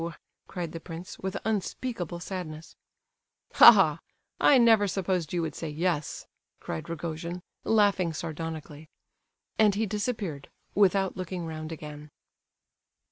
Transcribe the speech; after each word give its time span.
cried 0.47 0.71
the 0.71 0.79
prince, 0.79 1.19
with 1.19 1.37
unspeakable 1.45 2.19
sadness. 2.19 2.75
"Ha, 3.53 3.71
ha! 3.71 3.99
I 4.39 4.57
never 4.57 4.87
supposed 4.87 5.31
you 5.31 5.43
would 5.43 5.53
say 5.53 5.69
'yes,'" 5.69 6.25
cried 6.59 6.89
Rogojin, 6.89 7.43
laughing 7.63 8.11
sardonically. 8.11 8.89
And 9.59 9.75
he 9.75 9.85
disappeared, 9.85 10.49
without 10.73 11.15
looking 11.17 11.45
round 11.45 11.71
again. 11.71 12.09